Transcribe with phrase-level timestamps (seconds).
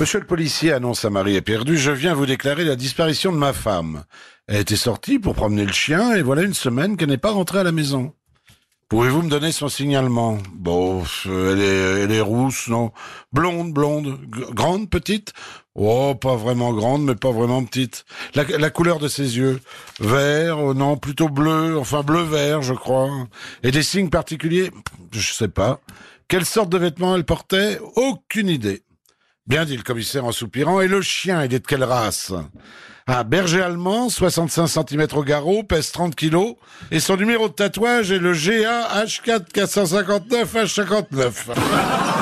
[0.00, 3.36] Monsieur le policier annonce à Marie est perdue, je viens vous déclarer la disparition de
[3.36, 4.04] ma femme.
[4.46, 7.58] Elle était sortie pour promener le chien et voilà une semaine qu'elle n'est pas rentrée
[7.58, 8.14] à la maison.
[8.88, 10.38] Pouvez-vous me donner son signalement?
[10.54, 12.92] Bon, euh, elle est, elle est rousse, non?
[13.34, 15.34] Blonde, blonde, grande, petite?
[15.74, 18.06] Oh, pas vraiment grande, mais pas vraiment petite.
[18.34, 19.60] La, couleur de ses yeux
[20.00, 23.10] Vert, oh non, plutôt bleu, enfin bleu-vert, je crois.
[23.62, 24.70] Et des signes particuliers?
[25.12, 25.78] Je sais pas.
[26.26, 27.78] Quelle sorte de vêtements elle portait?
[27.96, 28.82] Aucune idée.
[29.50, 30.80] Bien dit le commissaire en soupirant.
[30.80, 32.32] Et le chien, il est de quelle race?
[33.08, 36.54] Un berger allemand, 65 cm au garrot, pèse 30 kilos.
[36.92, 42.19] Et son numéro de tatouage est le GA H4 459 H59.